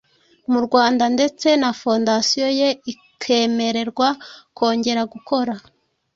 [0.51, 4.09] mu Rwanda ndetse na 'Fondasiyo ye ikemererwa
[4.57, 5.53] kongera gukora.